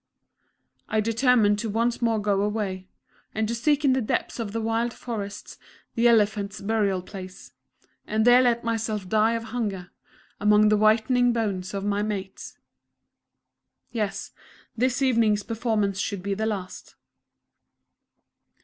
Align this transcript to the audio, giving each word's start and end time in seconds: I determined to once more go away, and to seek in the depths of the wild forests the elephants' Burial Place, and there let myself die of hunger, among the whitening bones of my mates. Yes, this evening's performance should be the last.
I 0.89 0.99
determined 0.99 1.59
to 1.59 1.69
once 1.69 2.01
more 2.01 2.19
go 2.19 2.41
away, 2.41 2.87
and 3.35 3.47
to 3.47 3.53
seek 3.53 3.85
in 3.85 3.93
the 3.93 4.01
depths 4.01 4.39
of 4.39 4.51
the 4.51 4.59
wild 4.59 4.95
forests 4.95 5.59
the 5.93 6.07
elephants' 6.07 6.59
Burial 6.59 7.03
Place, 7.03 7.51
and 8.07 8.25
there 8.25 8.41
let 8.41 8.63
myself 8.63 9.07
die 9.07 9.33
of 9.33 9.43
hunger, 9.43 9.91
among 10.39 10.69
the 10.69 10.77
whitening 10.77 11.33
bones 11.33 11.75
of 11.75 11.85
my 11.85 12.01
mates. 12.01 12.57
Yes, 13.91 14.31
this 14.75 15.03
evening's 15.03 15.43
performance 15.43 15.99
should 15.99 16.23
be 16.23 16.33
the 16.33 16.47
last. 16.47 16.95